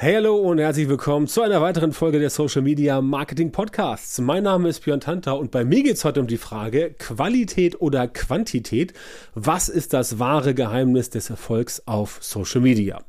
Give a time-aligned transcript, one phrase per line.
[0.00, 4.20] Hey, hallo und herzlich willkommen zu einer weiteren Folge der Social Media Marketing Podcasts.
[4.20, 7.80] Mein Name ist Björn Tanta und bei mir geht es heute um die Frage Qualität
[7.80, 8.92] oder Quantität.
[9.34, 13.00] Was ist das wahre Geheimnis des Erfolgs auf Social Media?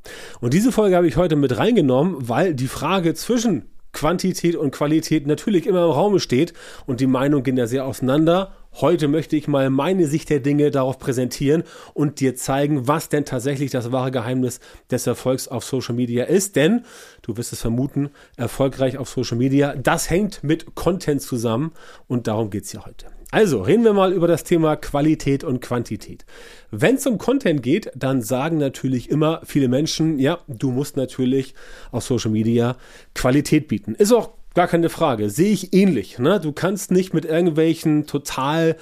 [0.42, 5.28] Und diese Folge habe ich heute mit reingenommen, weil die Frage zwischen Quantität und Qualität
[5.28, 6.54] natürlich immer im Raum steht
[6.88, 8.52] und die Meinungen gehen ja sehr auseinander.
[8.74, 11.64] Heute möchte ich mal meine Sicht der Dinge darauf präsentieren
[11.94, 14.60] und dir zeigen, was denn tatsächlich das wahre Geheimnis
[14.92, 16.56] des Erfolgs auf Social Media ist.
[16.56, 16.86] Denn,
[17.22, 21.72] du wirst es vermuten, erfolgreich auf Social Media, das hängt mit Content zusammen
[22.08, 23.08] und darum geht es ja heute.
[23.32, 26.26] Also, reden wir mal über das Thema Qualität und Quantität.
[26.72, 31.54] Wenn es um Content geht, dann sagen natürlich immer viele Menschen, ja, du musst natürlich
[31.92, 32.76] auf Social Media
[33.14, 33.94] Qualität bieten.
[33.94, 35.30] Ist auch gar keine Frage.
[35.30, 36.20] Sehe ich ähnlich.
[36.20, 36.40] Ne?
[36.40, 38.76] Du kannst nicht mit irgendwelchen total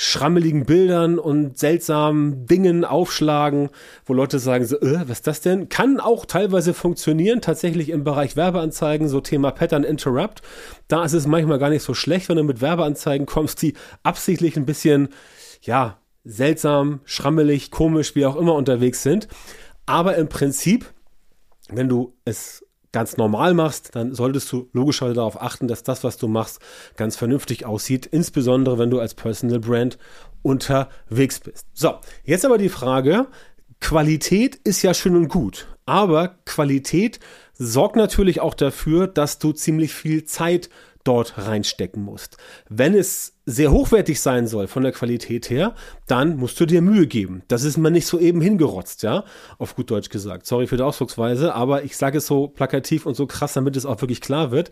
[0.00, 3.68] schrammeligen Bildern und seltsamen Dingen aufschlagen,
[4.06, 5.68] wo Leute sagen so, äh, was ist das denn?
[5.68, 10.40] Kann auch teilweise funktionieren, tatsächlich im Bereich Werbeanzeigen, so Thema Pattern Interrupt.
[10.86, 14.56] Da ist es manchmal gar nicht so schlecht, wenn du mit Werbeanzeigen kommst, die absichtlich
[14.56, 15.08] ein bisschen,
[15.62, 19.26] ja, seltsam, schrammelig, komisch, wie auch immer unterwegs sind.
[19.84, 20.92] Aber im Prinzip,
[21.70, 26.16] wenn du es ganz normal machst, dann solltest du logischerweise darauf achten, dass das, was
[26.16, 26.60] du machst,
[26.96, 29.98] ganz vernünftig aussieht, insbesondere wenn du als Personal Brand
[30.42, 31.66] unterwegs bist.
[31.74, 33.26] So, jetzt aber die Frage,
[33.80, 37.20] Qualität ist ja schön und gut, aber Qualität
[37.54, 40.70] sorgt natürlich auch dafür, dass du ziemlich viel Zeit
[41.08, 42.36] dort reinstecken musst.
[42.68, 45.74] Wenn es sehr hochwertig sein soll von der Qualität her,
[46.06, 47.42] dann musst du dir Mühe geben.
[47.48, 49.24] Das ist man nicht so eben hingerotzt, ja,
[49.56, 50.44] auf gut Deutsch gesagt.
[50.44, 53.86] Sorry für die Ausdrucksweise, aber ich sage es so plakativ und so krass, damit es
[53.86, 54.68] auch wirklich klar wird.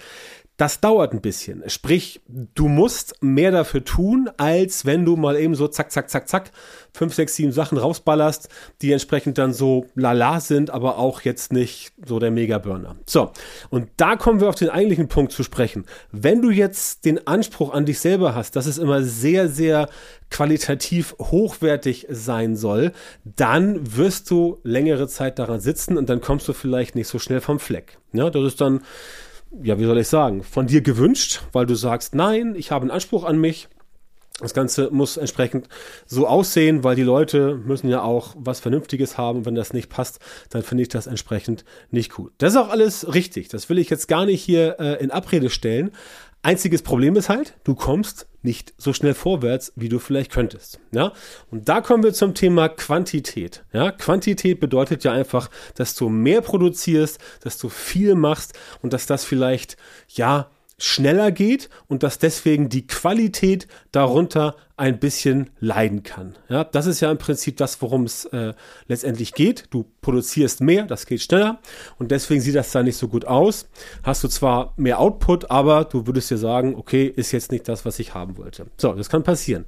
[0.59, 1.63] Das dauert ein bisschen.
[1.69, 6.29] Sprich, du musst mehr dafür tun, als wenn du mal eben so zack, zack, zack,
[6.29, 6.51] zack,
[6.93, 8.49] fünf, sechs, sieben Sachen rausballerst,
[8.81, 12.97] die entsprechend dann so lala sind, aber auch jetzt nicht so der Mega-Burner.
[13.07, 13.33] So,
[13.69, 15.85] und da kommen wir auf den eigentlichen Punkt zu sprechen.
[16.11, 19.89] Wenn du jetzt den Anspruch an dich selber hast, dass es immer sehr, sehr
[20.31, 22.93] qualitativ hochwertig sein soll,
[23.25, 27.41] dann wirst du längere Zeit daran sitzen und dann kommst du vielleicht nicht so schnell
[27.41, 27.99] vom Fleck.
[28.13, 28.81] Ja, das ist dann
[29.63, 32.91] ja, wie soll ich sagen, von dir gewünscht, weil du sagst, nein, ich habe einen
[32.91, 33.69] Anspruch an mich.
[34.41, 35.67] Das Ganze muss entsprechend
[36.05, 39.47] so aussehen, weil die Leute müssen ja auch was Vernünftiges haben.
[39.47, 40.21] Wenn das nicht passt,
[40.51, 42.33] dann finde ich das entsprechend nicht gut.
[42.37, 43.49] Das ist auch alles richtig.
[43.49, 45.91] Das will ich jetzt gar nicht hier äh, in Abrede stellen.
[46.43, 50.81] Einziges Problem ist halt, du kommst nicht so schnell vorwärts, wie du vielleicht könntest.
[50.93, 51.13] Ja?
[51.51, 53.65] Und da kommen wir zum Thema Quantität.
[53.73, 53.91] Ja?
[53.91, 59.25] Quantität bedeutet ja einfach, dass du mehr produzierst, dass du viel machst und dass das
[59.25, 59.77] vielleicht,
[60.09, 66.37] ja, schneller geht und dass deswegen die Qualität darunter ein bisschen leiden kann.
[66.51, 68.53] Ja, das ist ja im Prinzip das, worum es äh,
[68.89, 69.65] letztendlich geht.
[69.71, 71.61] Du produzierst mehr, das geht schneller
[71.99, 73.69] und deswegen sieht das da nicht so gut aus.
[74.03, 77.87] Hast du zwar mehr Output, aber du würdest dir sagen, okay, ist jetzt nicht das,
[77.87, 78.67] was ich haben wollte.
[78.77, 79.65] So, das kann passieren.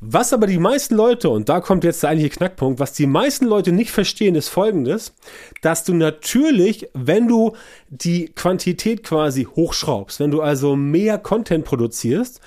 [0.00, 3.46] Was aber die meisten Leute, und da kommt jetzt der eigentliche Knackpunkt, was die meisten
[3.46, 5.14] Leute nicht verstehen, ist folgendes,
[5.62, 7.52] dass du natürlich, wenn du
[7.90, 12.40] die Quantität quasi hochschraubst, wenn du also mehr Content produzierst,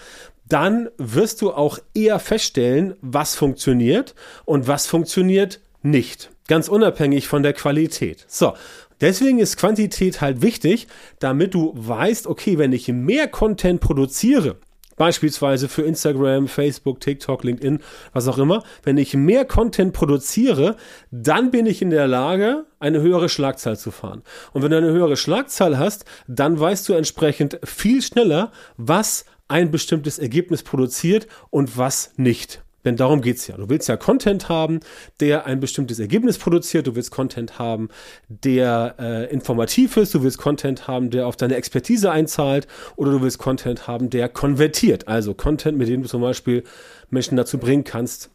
[0.51, 6.31] dann wirst du auch eher feststellen, was funktioniert und was funktioniert nicht.
[6.47, 8.25] Ganz unabhängig von der Qualität.
[8.27, 8.53] So.
[8.99, 10.87] Deswegen ist Quantität halt wichtig,
[11.19, 14.57] damit du weißt, okay, wenn ich mehr Content produziere,
[14.95, 17.79] beispielsweise für Instagram, Facebook, TikTok, LinkedIn,
[18.13, 20.75] was auch immer, wenn ich mehr Content produziere,
[21.09, 24.21] dann bin ich in der Lage, eine höhere Schlagzahl zu fahren.
[24.53, 29.69] Und wenn du eine höhere Schlagzahl hast, dann weißt du entsprechend viel schneller, was ein
[29.69, 32.63] bestimmtes Ergebnis produziert und was nicht.
[32.83, 33.57] Denn darum geht's ja.
[33.57, 34.79] Du willst ja Content haben,
[35.19, 36.87] der ein bestimmtes Ergebnis produziert.
[36.87, 37.89] Du willst Content haben,
[38.27, 40.15] der äh, informativ ist.
[40.15, 42.67] Du willst Content haben, der auf deine Expertise einzahlt.
[42.95, 45.07] Oder du willst Content haben, der konvertiert.
[45.07, 46.63] Also Content, mit dem du zum Beispiel
[47.09, 48.31] Menschen dazu bringen kannst,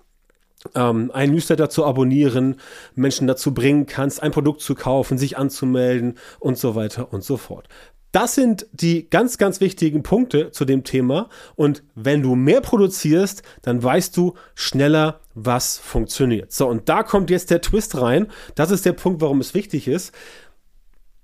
[0.75, 2.56] ähm, einen Newsletter zu abonnieren,
[2.94, 7.37] Menschen dazu bringen kannst, ein Produkt zu kaufen, sich anzumelden und so weiter und so
[7.37, 7.69] fort.
[8.16, 11.28] Das sind die ganz, ganz wichtigen Punkte zu dem Thema.
[11.54, 16.51] Und wenn du mehr produzierst, dann weißt du schneller, was funktioniert.
[16.51, 18.28] So, und da kommt jetzt der Twist rein.
[18.54, 20.15] Das ist der Punkt, warum es wichtig ist.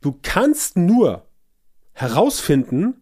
[0.03, 1.25] Du kannst nur
[1.94, 3.00] herausfinden,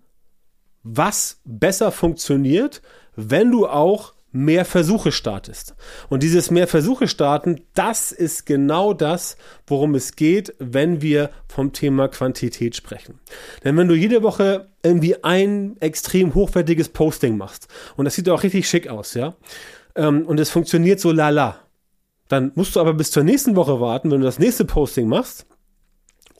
[0.85, 2.83] was besser funktioniert,
[3.17, 5.75] wenn du auch mehr Versuche startest.
[6.09, 9.37] Und dieses mehr Versuche starten, das ist genau das,
[9.67, 13.19] worum es geht, wenn wir vom Thema Quantität sprechen.
[13.65, 18.43] Denn wenn du jede Woche irgendwie ein extrem hochwertiges Posting machst, und das sieht auch
[18.43, 19.35] richtig schick aus, ja,
[19.97, 21.59] ähm, und es funktioniert so lala,
[22.29, 25.47] dann musst du aber bis zur nächsten Woche warten, wenn du das nächste Posting machst,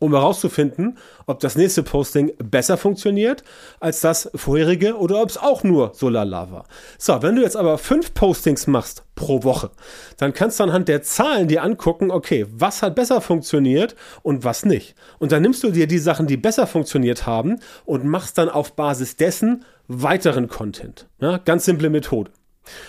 [0.01, 3.45] um herauszufinden, ob das nächste Posting besser funktioniert
[3.79, 6.65] als das vorherige oder ob es auch nur so lala war.
[6.99, 9.71] So, wenn du jetzt aber fünf Postings machst pro Woche,
[10.17, 14.65] dann kannst du anhand der Zahlen dir angucken, okay, was hat besser funktioniert und was
[14.65, 14.97] nicht.
[15.19, 18.73] Und dann nimmst du dir die Sachen, die besser funktioniert haben und machst dann auf
[18.73, 21.09] Basis dessen weiteren Content.
[21.21, 22.31] Ja, ganz simple Methode.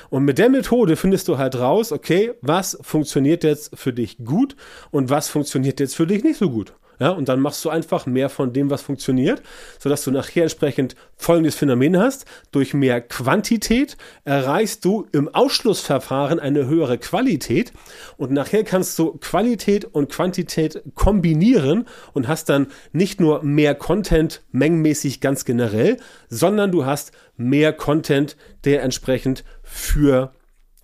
[0.09, 4.55] Und mit der Methode findest du halt raus, okay, was funktioniert jetzt für dich gut
[4.91, 6.73] und was funktioniert jetzt für dich nicht so gut.
[7.01, 9.41] Ja, und dann machst du einfach mehr von dem, was funktioniert,
[9.79, 12.25] sodass du nachher entsprechend folgendes Phänomen hast.
[12.51, 17.73] Durch mehr Quantität erreichst du im Ausschlussverfahren eine höhere Qualität
[18.17, 24.43] und nachher kannst du Qualität und Quantität kombinieren und hast dann nicht nur mehr Content
[24.51, 25.97] mengenmäßig ganz generell,
[26.29, 30.33] sondern du hast mehr Content, der entsprechend für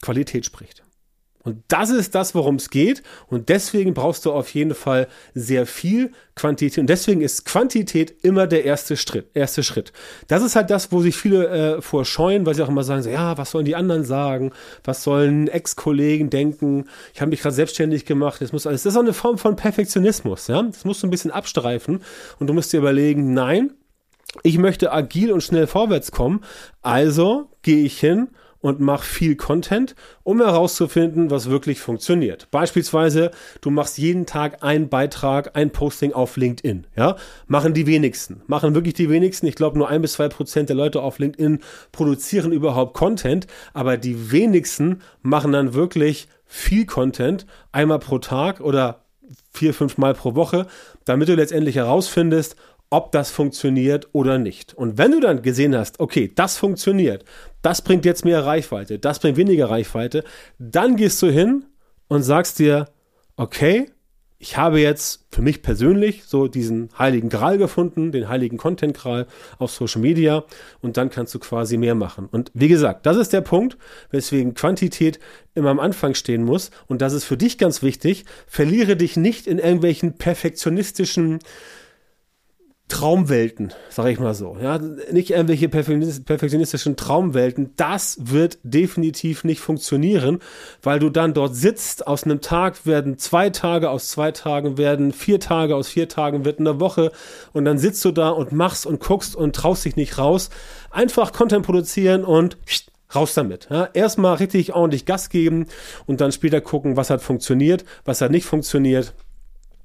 [0.02, 0.87] Qualität spricht.
[1.48, 3.02] Und das ist das, worum es geht.
[3.28, 6.78] Und deswegen brauchst du auf jeden Fall sehr viel Quantität.
[6.78, 9.30] Und deswegen ist Quantität immer der erste Schritt.
[9.34, 9.94] Erste Schritt.
[10.28, 13.10] Das ist halt das, wo sich viele äh, vorscheuen, weil sie auch immer sagen, so,
[13.10, 14.52] ja, was sollen die anderen sagen?
[14.84, 16.90] Was sollen Ex-Kollegen denken?
[17.14, 18.42] Ich habe mich gerade selbstständig gemacht.
[18.42, 18.84] Das muss alles.
[18.84, 20.48] Das ist auch eine Form von Perfektionismus.
[20.48, 22.02] Ja, das musst du ein bisschen abstreifen.
[22.40, 23.72] Und du musst dir überlegen, nein,
[24.44, 26.42] ich möchte agil und schnell vorwärts kommen.
[26.82, 28.28] Also gehe ich hin
[28.68, 32.50] und mach viel Content, um herauszufinden, was wirklich funktioniert.
[32.52, 33.32] Beispielsweise,
[33.62, 36.86] du machst jeden Tag einen Beitrag, ein Posting auf LinkedIn.
[36.96, 37.16] Ja,
[37.48, 39.48] machen die wenigsten, machen wirklich die wenigsten.
[39.48, 41.60] Ich glaube, nur ein bis zwei Prozent der Leute auf LinkedIn
[41.92, 49.06] produzieren überhaupt Content, aber die wenigsten machen dann wirklich viel Content, einmal pro Tag oder
[49.52, 50.68] vier, fünf Mal pro Woche,
[51.06, 52.56] damit du letztendlich herausfindest,
[52.90, 54.74] ob das funktioniert oder nicht.
[54.74, 57.26] Und wenn du dann gesehen hast, okay, das funktioniert,
[57.62, 60.24] das bringt jetzt mehr Reichweite, das bringt weniger Reichweite,
[60.58, 61.66] dann gehst du hin
[62.08, 62.88] und sagst dir,
[63.36, 63.88] okay,
[64.40, 69.26] ich habe jetzt für mich persönlich so diesen heiligen Gral gefunden, den heiligen Content Gral
[69.58, 70.44] auf Social Media
[70.80, 72.30] und dann kannst du quasi mehr machen.
[72.32, 73.78] Und wie gesagt, das ist der Punkt,
[74.12, 75.20] weswegen Quantität
[75.56, 78.26] immer am Anfang stehen muss und das ist für dich ganz wichtig.
[78.46, 81.40] Verliere dich nicht in irgendwelchen perfektionistischen
[82.90, 84.56] Traumwelten, sage ich mal so.
[84.62, 87.74] Ja, nicht irgendwelche perfektionistischen Traumwelten.
[87.76, 90.40] Das wird definitiv nicht funktionieren,
[90.82, 92.08] weil du dann dort sitzt.
[92.08, 96.46] Aus einem Tag werden zwei Tage, aus zwei Tagen werden vier Tage, aus vier Tagen
[96.46, 97.12] wird eine Woche.
[97.52, 100.50] Und dann sitzt du da und machst und guckst und traust dich nicht raus.
[100.90, 102.58] Einfach Content produzieren und
[103.14, 103.68] raus damit.
[103.70, 105.68] Ja, erstmal richtig ordentlich Gas geben
[106.06, 109.14] und dann später gucken, was hat funktioniert, was hat nicht funktioniert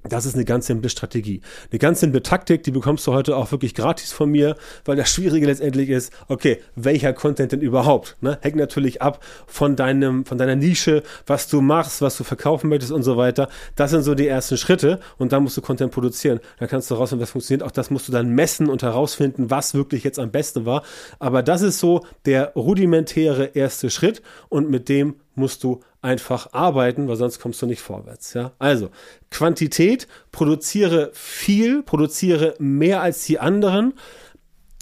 [0.09, 1.41] das ist eine ganz simple Strategie.
[1.71, 4.55] Eine ganz simple Taktik, die bekommst du heute auch wirklich gratis von mir,
[4.85, 8.17] weil das Schwierige letztendlich ist, okay, welcher Content denn überhaupt?
[8.21, 8.37] Ne?
[8.41, 12.91] Hängt natürlich ab von deinem, von deiner Nische, was du machst, was du verkaufen möchtest
[12.91, 13.47] und so weiter.
[13.75, 16.39] Das sind so die ersten Schritte und dann musst du Content produzieren.
[16.59, 17.65] Dann kannst du rausfinden, was funktioniert.
[17.65, 20.83] Auch das musst du dann messen und herausfinden, was wirklich jetzt am besten war.
[21.19, 27.07] Aber das ist so der rudimentäre erste Schritt und mit dem musst du einfach arbeiten,
[27.07, 28.33] weil sonst kommst du nicht vorwärts.
[28.33, 28.51] Ja?
[28.59, 28.89] Also
[29.31, 33.93] Quantität, produziere viel, produziere mehr als die anderen.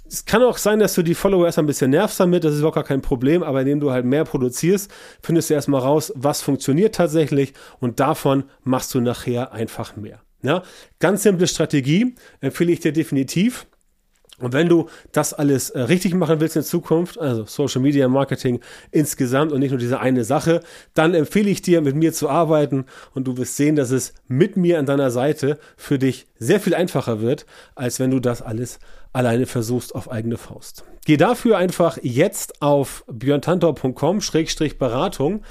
[0.08, 2.60] Es kann auch sein, dass du die Follower erst ein bisschen nervst damit, das ist
[2.60, 4.92] überhaupt gar kein Problem, aber indem du halt mehr produzierst,
[5.22, 10.22] findest du erstmal raus, was funktioniert tatsächlich und davon machst du nachher einfach mehr.
[10.42, 10.64] Ja?
[11.00, 13.68] Ganz simple Strategie, empfehle ich dir definitiv.
[14.42, 18.60] Und wenn du das alles äh, richtig machen willst in Zukunft, also Social Media Marketing
[18.92, 20.62] insgesamt und nicht nur diese eine Sache,
[20.94, 24.58] dann empfehle ich dir, mit mir zu arbeiten und du wirst sehen, dass es mit
[24.58, 27.46] mir an deiner Seite für dich sehr viel einfacher wird,
[27.76, 28.80] als wenn du das alles
[29.14, 30.84] alleine versuchst auf eigene Faust.
[31.06, 35.44] Geh dafür einfach jetzt auf björntantor.com-beratung.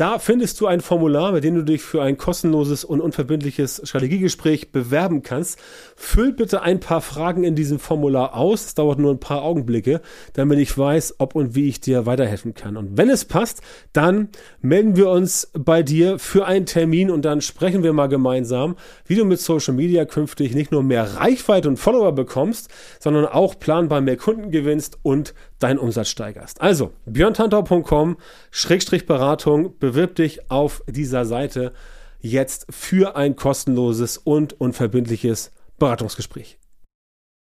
[0.00, 4.72] Da findest du ein Formular, mit dem du dich für ein kostenloses und unverbindliches Strategiegespräch
[4.72, 5.58] bewerben kannst.
[5.94, 8.64] Füll bitte ein paar Fragen in diesem Formular aus.
[8.64, 10.00] Es dauert nur ein paar Augenblicke,
[10.32, 12.78] damit ich weiß, ob und wie ich dir weiterhelfen kann.
[12.78, 13.60] Und wenn es passt,
[13.92, 14.30] dann
[14.62, 19.16] melden wir uns bei dir für einen Termin und dann sprechen wir mal gemeinsam, wie
[19.16, 22.70] du mit Social Media künftig nicht nur mehr Reichweite und Follower bekommst,
[23.00, 26.60] sondern auch planbar mehr Kunden gewinnst und deinen Umsatz steigerst.
[26.60, 28.18] Also, björntantau.com,
[28.52, 31.72] Schrägstrich Beratung, bewirb dich auf dieser Seite
[32.20, 36.58] jetzt für ein kostenloses und unverbindliches Beratungsgespräch.